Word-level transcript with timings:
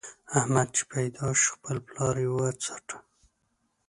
احمد 0.39 0.67
چې 0.75 0.83
پيدا 0.91 1.27
شو؛ 1.41 1.47
خپل 1.55 1.77
پلار 1.87 2.15
يې 2.23 2.29
وڅاټه. 2.35 2.97